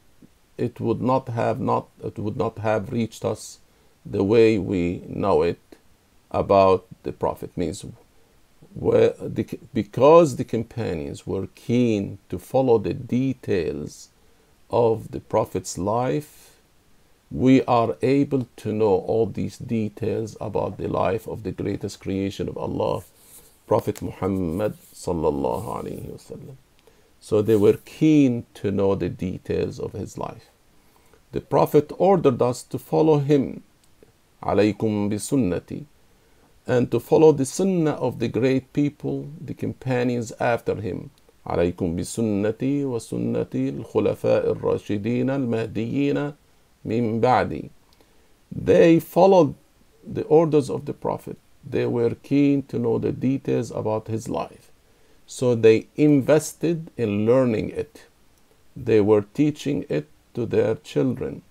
[0.58, 3.60] it would not have not it would not have reached us
[4.06, 5.60] the way we know it
[6.32, 7.86] about the Prophet means
[8.74, 14.10] where the, because the companions were keen to follow the details
[14.70, 16.58] of the Prophet's life,
[17.32, 22.48] we are able to know all these details about the life of the greatest creation
[22.48, 23.04] of Allah,
[23.68, 26.56] Prophet Muhammad sallallahu alaihi wasallam.
[27.20, 30.50] So they were keen to know the details of his life.
[31.32, 33.64] The Prophet ordered us to follow him
[34.43, 35.85] عليكم بسنتي
[36.67, 41.11] and to follow the sunnah of the great people, the companions after him.
[41.47, 46.33] عليكم بسنتي وسنة الخلفاء الراشدين المهديين
[46.85, 47.71] من بعدي.
[48.51, 49.55] They followed
[50.07, 51.37] the orders of the Prophet.
[51.69, 54.71] They were keen to know the details about his life.
[55.27, 58.05] So they invested in learning it.
[58.77, 61.43] They were teaching it to their children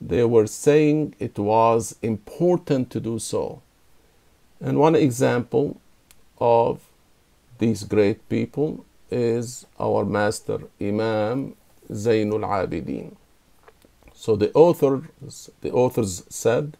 [0.00, 3.62] they were saying it was important to do so.
[4.60, 5.80] And one example
[6.38, 6.80] of
[7.58, 11.54] these great people is our master Imam
[11.90, 13.14] Zainul Abidin.
[14.12, 16.76] So the authors, the authors said,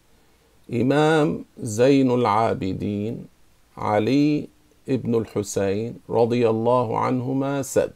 [0.71, 3.27] Imam Zainul Abidin
[3.77, 4.49] Ali
[4.85, 7.93] ibn al-Husayn radiyallahu anhuma said,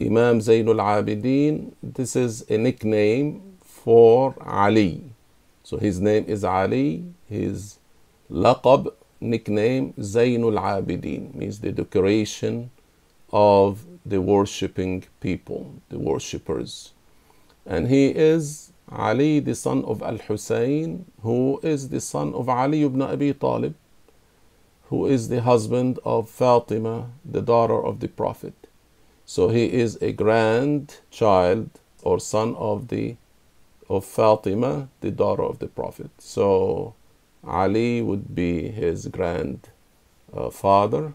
[0.00, 3.49] Imam Zainul Abidin, this is a nickname
[3.84, 5.12] for Ali.
[5.62, 7.78] So his name is Ali, his
[8.30, 12.70] Laqab, nickname, Zainul Abidin, means the decoration
[13.32, 16.92] of the worshipping people, the worshippers.
[17.66, 22.82] And he is Ali, the son of Al Hussein, who is the son of Ali
[22.82, 23.74] ibn Abi Talib,
[24.88, 28.54] who is the husband of Fatima, the daughter of the Prophet.
[29.24, 31.70] So he is a grandchild
[32.02, 33.16] or son of the
[33.90, 36.10] of Fatima, the daughter of the Prophet.
[36.18, 36.94] So
[37.44, 41.14] Ali would be his grandfather,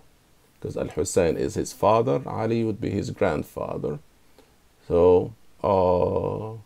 [0.54, 2.22] because Al Hussein is his father.
[2.26, 4.00] Ali would be his grandfather.
[4.88, 6.58] So uh,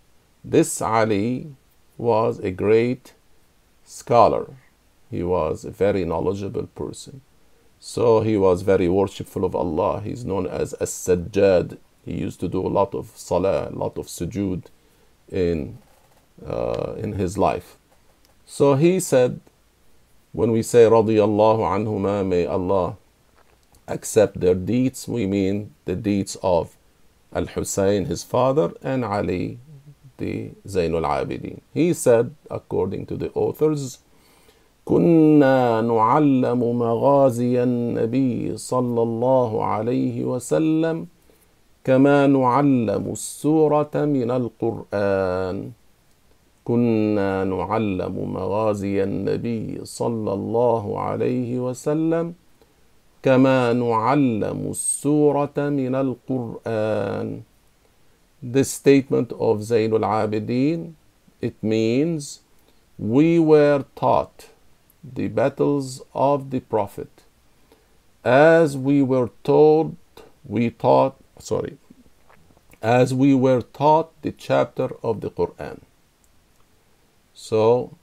[0.43, 1.53] this Ali
[1.97, 3.13] was a great
[3.85, 4.47] scholar.
[5.11, 7.21] He was a very knowledgeable person.
[7.79, 10.01] So he was very worshipful of Allah.
[10.01, 11.77] He's known as As-Sajjad.
[12.05, 14.63] He used to do a lot of salah, a lot of sujood
[15.31, 15.77] in,
[16.46, 17.76] uh, in his life.
[18.46, 19.40] So he said,
[20.32, 22.96] when we say radiyallahu anhuma, may Allah
[23.86, 26.76] accept their deeds, we mean the deeds of
[27.32, 29.58] Al Hussein, his father, and Ali,
[30.18, 31.60] the Zainul Abidin.
[31.72, 33.98] He said, according to the authors,
[34.84, 41.06] كنا نعلم مغازي النبي صلى الله عليه وسلم
[41.84, 45.70] كما نعلم السورة من القرآن
[46.69, 52.33] كنا نعلم مغازي النبي صلى الله عليه وسلم
[53.23, 57.41] كما نعلم السورة من القرآن
[58.43, 60.93] The statement of Zainul Abidin
[61.41, 62.41] it means
[62.99, 64.49] we were taught
[65.03, 67.23] the battles of the Prophet
[68.23, 69.95] as we were told
[70.45, 71.77] we taught sorry
[72.83, 75.79] as we were taught the chapter of the Quran
[77.39, 77.95] so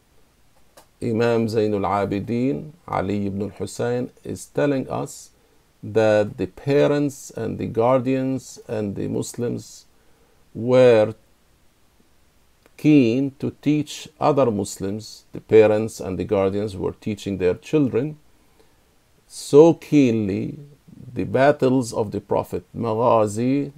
[1.03, 5.30] Imam Zainul Abidin, Ali ibn al-Hussein, is telling us
[5.82, 9.84] that the parents and the guardians and the Muslims
[10.55, 11.14] were
[12.78, 18.18] keen to teach other Muslims, the parents and the guardians were teaching their children
[19.26, 20.59] so keenly
[21.12, 22.64] the battles of the Prophet.
[22.74, 23.72] Maghazi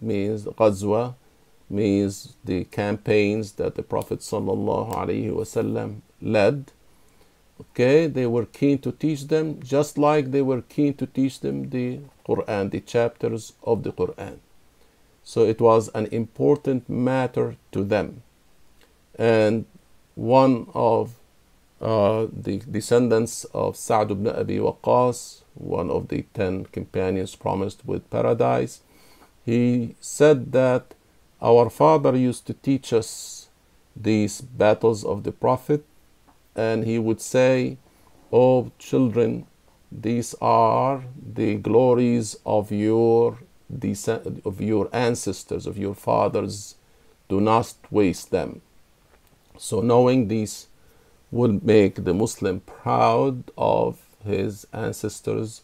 [0.00, 1.14] means Ghazwa,
[1.68, 6.72] means the campaigns that the Prophet wasallam led.
[7.60, 11.70] Okay, they were keen to teach them just like they were keen to teach them
[11.70, 14.38] the Quran, the chapters of the Quran.
[15.22, 18.22] So it was an important matter to them.
[19.16, 19.66] And
[20.14, 21.14] one of
[21.80, 28.10] uh, the descendants of Sa'd ibn Abi Waqqas, one of the ten companions promised with
[28.10, 28.80] paradise,
[29.44, 30.94] he said that
[31.40, 33.48] our father used to teach us
[33.96, 35.84] these battles of the Prophet,
[36.56, 37.78] and he would say,
[38.32, 39.46] Oh, children,
[39.92, 41.04] these are
[41.34, 43.38] the glories of your
[44.44, 46.76] of your ancestors, of your fathers.
[47.28, 48.60] Do not waste them.
[49.56, 50.68] So, knowing this
[51.30, 55.62] will make the Muslim proud of his ancestors,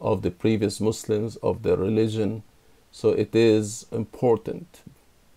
[0.00, 2.42] of the previous Muslims, of their religion.
[2.90, 4.82] So, it is important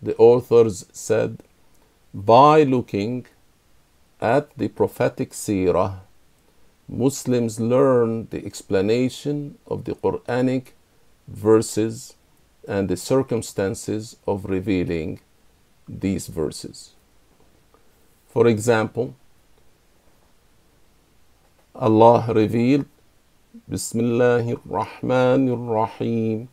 [0.06, 1.44] the authors said,
[2.14, 3.26] by looking
[4.22, 6.00] at the prophetic seerah,
[6.88, 10.68] Muslims learn the explanation of the Quranic
[11.28, 12.16] verses
[12.68, 15.20] and the circumstances of revealing
[15.88, 16.94] these verses.
[18.28, 19.16] For example,
[21.74, 22.86] Allah revealed
[23.70, 26.50] Bismillahir Rahmanir Rahim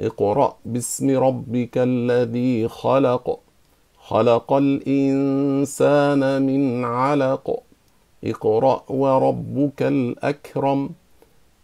[0.00, 3.40] اقرأ باسم ربك الذي خلق.
[3.98, 7.62] خلق الإنسان من علق.
[8.24, 10.90] اقرأ وربك الأكرم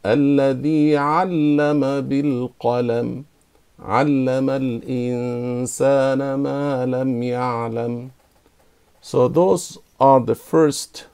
[0.06, 3.24] الذي علم بالقلم.
[3.80, 8.10] علم الإنسان ما لم يعلم.
[9.02, 11.06] So those are the first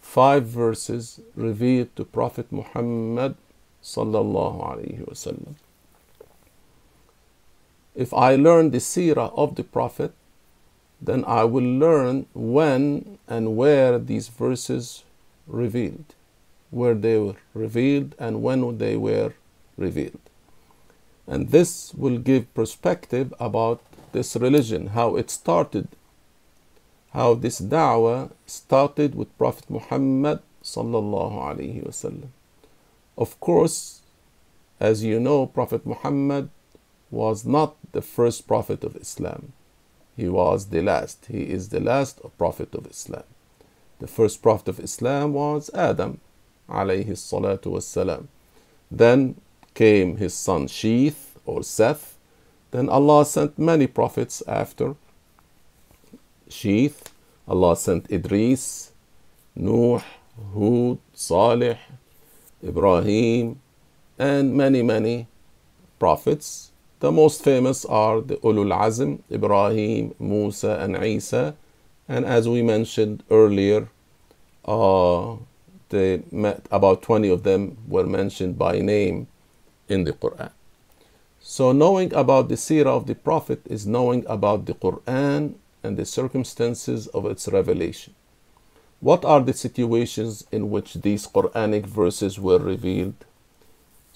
[0.00, 3.34] five verses revealed to Prophet Muhammad
[3.82, 5.54] sallallahu alayhi wa sallam.
[7.94, 10.12] If I learn the seerah of the Prophet,
[11.00, 15.04] then I will learn when and where these verses
[15.46, 16.14] revealed,
[16.70, 19.32] where they were revealed and when they were
[19.76, 20.20] revealed.
[21.26, 23.80] And this will give perspective about
[24.12, 25.88] this religion, how it started,
[27.12, 32.28] how this da'wah started with Prophet Muhammad sallallahu alaihi wasallam.
[33.16, 34.02] Of course,
[34.78, 36.50] as you know, Prophet Muhammad
[37.10, 39.52] was not the first prophet of Islam.
[40.16, 41.26] He was the last.
[41.26, 43.24] He is the last prophet of Islam.
[44.00, 46.20] The first prophet of Islam was Adam,
[46.68, 48.26] alayhi salatu.
[48.90, 49.40] Then
[49.74, 52.16] came his son Sheeth or Seth.
[52.70, 54.96] Then Allah sent many prophets after
[56.48, 57.12] Sheeth.
[57.48, 58.92] Allah sent Idris,
[59.56, 60.00] Nuh,
[60.54, 61.78] Hud, Salih,
[62.62, 63.60] Ibrahim,
[64.18, 65.26] and many, many
[65.98, 66.69] prophets.
[67.00, 71.56] The most famous are the Ulul Azm, Ibrahim, Musa, and Isa.
[72.06, 73.88] And as we mentioned earlier,
[74.66, 75.36] uh,
[75.88, 79.28] they met, about 20 of them were mentioned by name
[79.88, 80.50] in the Quran.
[81.40, 86.04] So, knowing about the seerah of the Prophet is knowing about the Quran and the
[86.04, 88.14] circumstances of its revelation.
[89.00, 93.24] What are the situations in which these Quranic verses were revealed?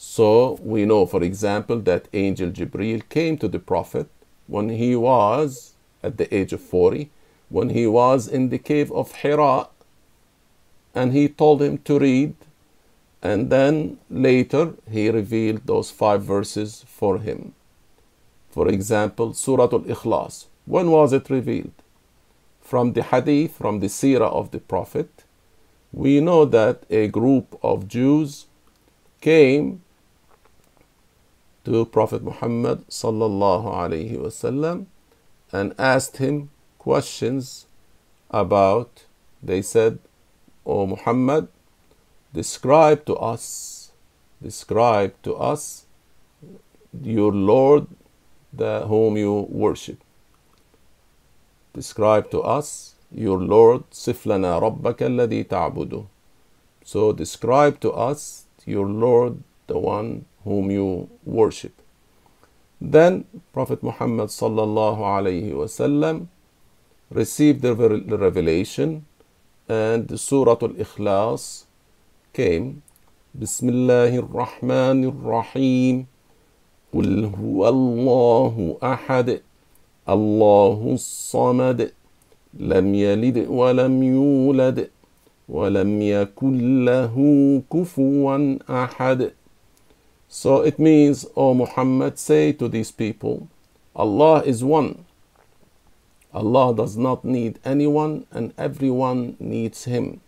[0.07, 4.09] So, we know, for example, that Angel Jibril came to the Prophet
[4.47, 7.11] when he was at the age of 40,
[7.49, 9.69] when he was in the cave of Hira,
[10.95, 12.35] and he told him to read
[13.25, 17.55] and then later he revealed those five verses for him.
[18.51, 20.47] For example, Surah Al Ikhlas.
[20.67, 21.73] When was it revealed?
[22.61, 25.25] From the hadith, from the seerah of the Prophet,
[25.93, 28.47] we know that a group of Jews
[29.23, 29.81] came
[31.65, 34.87] to Prophet Muhammad sallallahu alaihi wasallam
[35.53, 37.67] and asked him questions
[38.31, 39.05] about
[39.43, 39.99] they said
[40.67, 41.49] O Muhammad
[42.33, 43.93] describe to us
[44.43, 45.87] describe to us
[47.03, 47.87] your lord
[48.53, 49.99] the whom you worship.
[51.73, 56.07] Describe to us your lord siflana rabbaka alladhi ta'budu.
[56.85, 61.73] So describe to us your lord the one whom you worship
[62.81, 66.29] then prophet muhammad sallallahu alaihi wasallam
[67.11, 67.75] received the
[68.27, 69.05] revelation
[69.69, 71.65] and surah al-ikhlas
[72.33, 72.83] came
[73.35, 76.07] بسم الله الرحمن الرحيم
[76.95, 79.41] قل هو الله أحد
[80.09, 81.93] الله الصمد
[82.55, 84.91] لم يلد ولم يولد
[85.49, 87.15] ولم يكن له
[87.73, 89.31] كفوا أحد
[90.35, 93.47] So it means, O Muhammad, say to these people,
[93.95, 95.05] Allah is one.
[96.35, 100.21] Allah does not need anyone and everyone needs Him.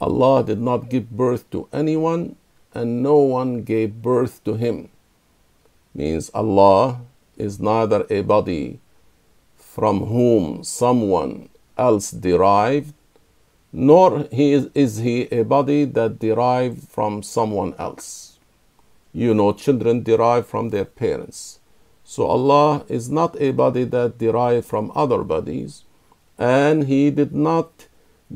[0.00, 2.34] Allah did not give birth to anyone
[2.74, 4.88] and no one gave birth to him.
[5.94, 7.02] Means Allah
[7.36, 8.80] is neither a body
[9.54, 11.48] from whom someone
[11.78, 12.92] else derived,
[13.72, 18.35] nor is, he a body that derived from someone else
[19.15, 21.59] You know, children derive from their parents.
[22.03, 25.83] So Allah is not a body that derived from other bodies,
[26.37, 27.87] and He did not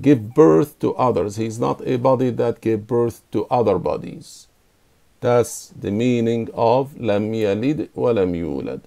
[0.01, 1.37] give birth to others.
[1.37, 4.47] He's not a body that gave birth to other bodies.
[5.21, 8.81] That's the meaning of lam yalid wa lam yulad.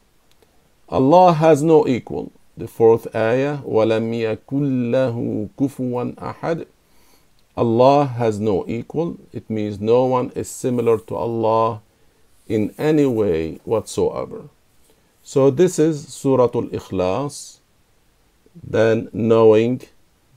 [0.89, 2.33] Allah has no equal.
[2.57, 6.67] The fourth ayah ولم يكن له كفوا أحد
[7.57, 9.19] Allah has no equal.
[9.33, 11.82] It means no one is similar to Allah
[12.48, 14.50] in any way whatsoever.
[15.22, 17.60] So this is Surah Al-Ikhlas.
[18.62, 19.82] Then knowing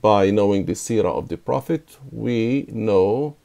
[0.01, 3.35] by knowing the seerah of the Prophet, we know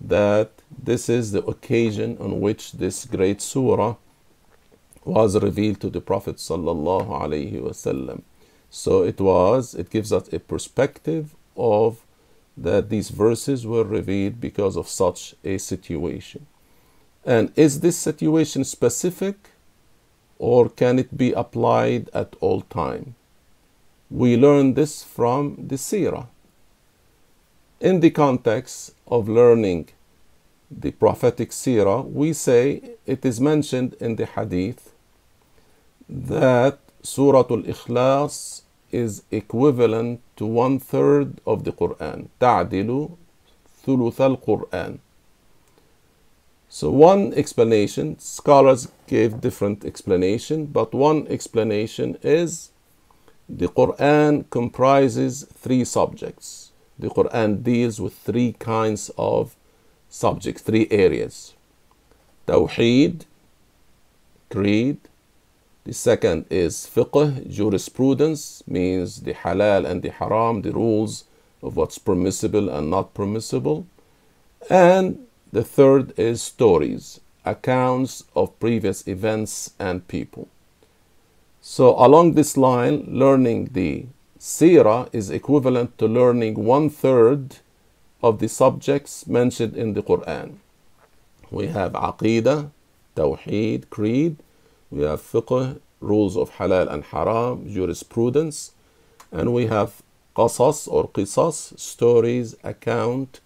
[0.00, 0.50] that
[0.82, 3.96] this is the occasion on which this great surah
[5.04, 8.22] was revealed to the Prophet sallallahu alaihi wasallam.
[8.70, 12.04] So it was, it gives us a perspective of
[12.56, 16.46] that these verses were revealed because of such a situation.
[17.29, 19.35] And is this situation specific
[20.37, 23.15] or can it be applied at all time?
[24.09, 26.27] We learn this from the Sirah.
[27.79, 29.89] In the context of learning
[30.69, 34.93] the prophetic Sirah, we say it is mentioned in the Hadith
[36.07, 38.61] that Surah Al Ikhlas
[38.91, 42.27] is equivalent to one third of the Quran.
[42.39, 43.09] تعدل
[43.85, 44.99] ثلث القرآن.
[46.72, 52.70] so one explanation, scholars gave different explanation, but one explanation is
[53.48, 56.70] the Quran comprises three subjects.
[56.96, 59.56] The Quran deals with three kinds of
[60.08, 61.54] subjects, three areas.
[62.46, 63.24] Tawheed,
[64.48, 64.98] creed.
[65.82, 71.24] The second is fiqh, jurisprudence, means the halal and the haram, the rules
[71.64, 73.88] of what's permissible and not permissible.
[74.70, 80.48] And the third is stories, accounts of previous events and people.
[81.60, 84.06] So, along this line, learning the
[84.38, 87.56] Sirah is equivalent to learning one third
[88.22, 90.56] of the subjects mentioned in the Quran.
[91.50, 92.70] We have Aqidah,
[93.16, 94.36] Tawheed, Creed,
[94.90, 98.72] we have Fiqh, rules of Halal and Haram, jurisprudence,
[99.30, 100.02] and we have
[100.34, 103.40] Qasas or Qisas, stories, account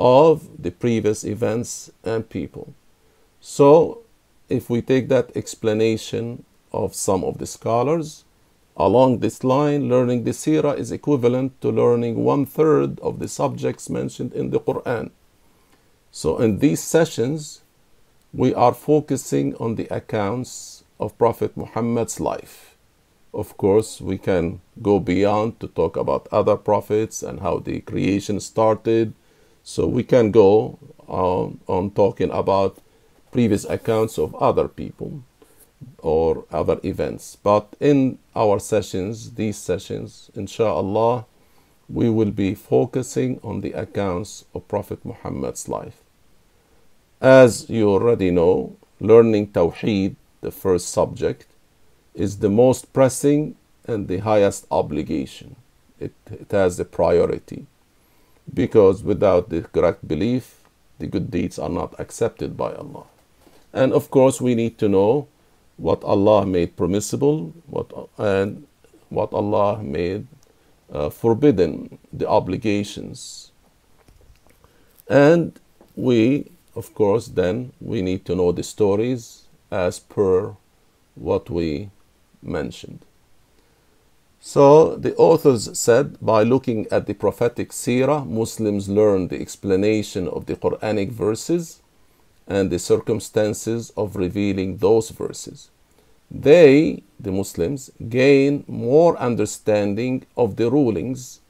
[0.00, 2.72] of the previous events and people.
[3.38, 4.02] So,
[4.48, 8.24] if we take that explanation of some of the scholars,
[8.76, 13.90] along this line, learning the Sirah is equivalent to learning one third of the subjects
[13.90, 15.10] mentioned in the Quran.
[16.10, 17.60] So, in these sessions,
[18.32, 22.76] we are focusing on the accounts of Prophet Muhammad's life.
[23.34, 28.40] Of course, we can go beyond to talk about other prophets and how the creation
[28.40, 29.12] started.
[29.72, 32.78] So, we can go on, on talking about
[33.30, 35.22] previous accounts of other people
[35.98, 37.36] or other events.
[37.40, 41.24] But in our sessions, these sessions, inshallah,
[41.88, 46.02] we will be focusing on the accounts of Prophet Muhammad's life.
[47.20, 51.46] As you already know, learning Tawheed, the first subject,
[52.12, 53.54] is the most pressing
[53.86, 55.54] and the highest obligation.
[56.00, 57.66] It, it has the priority
[58.52, 60.62] because without the correct belief,
[60.98, 63.04] the good deeds are not accepted by Allah.
[63.72, 65.28] And of course, we need to know
[65.76, 68.66] what Allah made permissible what, and
[69.08, 70.26] what Allah made
[70.92, 73.52] uh, forbidden, the obligations.
[75.08, 75.58] And
[75.96, 80.56] we, of course, then we need to know the stories as per
[81.14, 81.90] what we
[82.42, 83.04] mentioned.
[84.40, 90.46] So the authors said by looking at the prophetic seerah, Muslims learn the explanation of
[90.46, 91.82] the Quranic verses
[92.46, 95.68] and the circumstances of revealing those verses.
[96.30, 101.40] They, the Muslims, gain more understanding of the rulings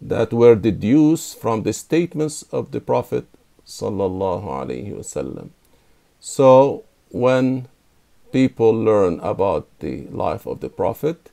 [0.00, 3.26] that were deduced from the statements of the Prophet
[3.64, 5.50] sallallahu alaihi wasallam.
[6.20, 7.68] So when
[8.32, 11.30] people learn about the life of the Prophet,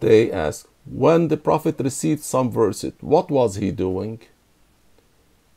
[0.00, 4.20] they ask, when the Prophet received some verses, what was he doing?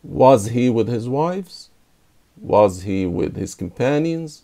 [0.04, 1.70] Was he with his wives?
[2.38, 4.44] Was he with his companions?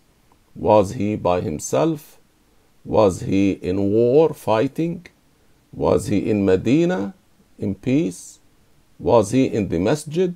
[0.55, 2.19] Was he by himself?
[2.85, 5.07] Was he in war fighting?
[5.73, 7.13] Was he in Medina
[7.59, 8.39] in peace?
[8.99, 10.35] Was he in the masjid?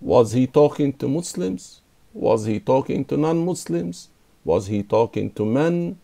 [0.00, 1.80] Was he talking to Muslims?
[2.12, 4.08] Was he talking to non Muslims?
[4.44, 5.98] Was he talking to men,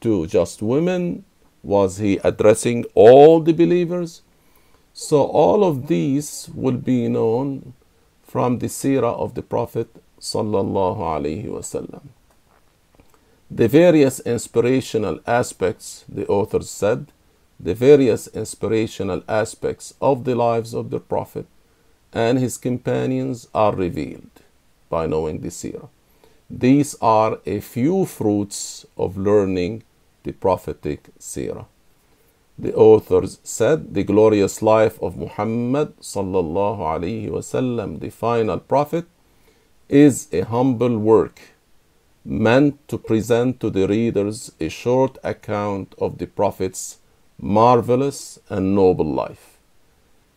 [0.00, 1.24] to just women?
[1.62, 4.22] Was he addressing all the believers?
[4.92, 7.74] So, all of these will be known
[8.22, 9.88] from the seerah of the Prophet
[10.20, 12.08] sallallahu alaihi wasallam.
[13.50, 17.12] The various inspirational aspects, the authors said,
[17.58, 21.46] the various inspirational aspects of the lives of the Prophet
[22.12, 24.30] and his companions are revealed
[24.88, 25.88] by knowing the seerah.
[26.48, 29.82] These are a few fruits of learning
[30.22, 31.66] the prophetic seerah.
[32.58, 39.06] The authors said the glorious life of Muhammad sallallahu alaihi wasallam, the final prophet,
[39.88, 41.40] is a humble work
[42.24, 46.98] meant to present to the readers a short account of the Prophet's
[47.40, 49.58] marvelous and noble life.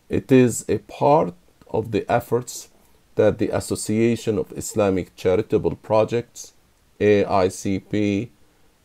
[0.08, 1.34] It is a part
[1.68, 2.68] of the efforts
[3.16, 6.54] that the Association of Islamic Charitable Projects,
[7.00, 8.30] AICP,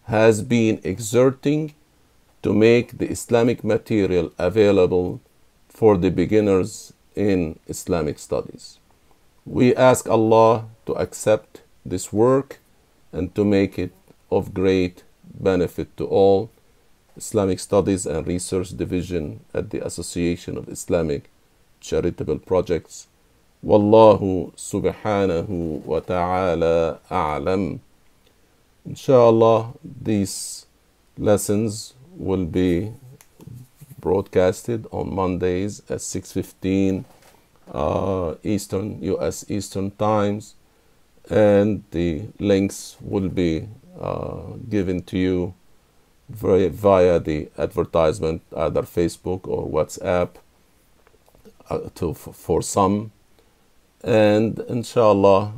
[0.09, 1.73] has been exerting
[2.41, 5.21] to make the Islamic material available
[5.69, 8.79] for the beginners in Islamic studies.
[9.45, 12.59] We ask Allah to accept this work
[13.11, 13.93] and to make it
[14.31, 16.49] of great benefit to all.
[17.17, 21.29] Islamic Studies and Research Division at the Association of Islamic
[21.81, 23.07] Charitable Projects.
[23.65, 27.79] Wallahu subhanahu wa ta'ala a'lam.
[28.85, 30.65] Inshallah, these
[31.17, 32.91] lessons will be
[33.99, 37.05] broadcasted on Mondays at 6.15
[37.71, 39.45] uh, Eastern, U.S.
[39.49, 40.55] Eastern Times,
[41.29, 43.67] and the links will be
[43.99, 45.53] uh, given to you
[46.29, 50.29] via, the advertisement, either Facebook or WhatsApp,
[51.69, 53.11] uh, to for some.
[54.03, 55.53] And inshallah,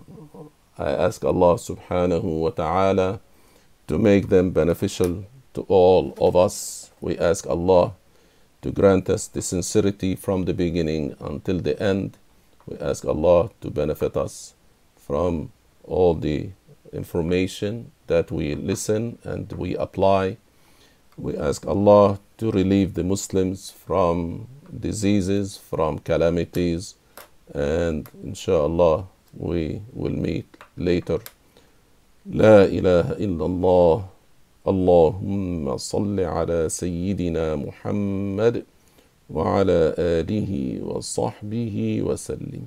[0.81, 3.19] I ask Allah subhanahu wa ta'ala
[3.85, 6.89] to make them beneficial to all of us.
[6.99, 7.93] We ask Allah
[8.63, 12.17] to grant us the sincerity from the beginning until the end.
[12.65, 14.55] We ask Allah to benefit us
[14.97, 15.51] from
[15.83, 16.49] all the
[16.91, 20.37] information that we listen and we apply.
[21.15, 26.95] We ask Allah to relieve the Muslims from diseases, from calamities,
[27.53, 29.05] and inshallah
[29.37, 31.19] we will meet later.
[32.25, 34.05] لا إله إلا الله
[34.67, 38.63] اللهم صل على سيدنا محمد
[39.29, 40.51] وعلى آله
[40.85, 42.63] وصحبه وسلم